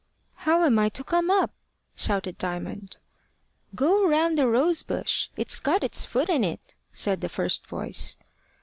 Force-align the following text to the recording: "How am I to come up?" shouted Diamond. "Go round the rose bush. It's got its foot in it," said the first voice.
"How 0.33 0.63
am 0.63 0.79
I 0.79 0.89
to 0.89 1.03
come 1.03 1.29
up?" 1.29 1.51
shouted 1.95 2.39
Diamond. 2.39 2.97
"Go 3.75 4.07
round 4.07 4.35
the 4.35 4.47
rose 4.47 4.81
bush. 4.81 5.29
It's 5.37 5.59
got 5.59 5.83
its 5.83 6.05
foot 6.05 6.27
in 6.27 6.43
it," 6.43 6.73
said 6.91 7.21
the 7.21 7.29
first 7.29 7.67
voice. 7.67 8.17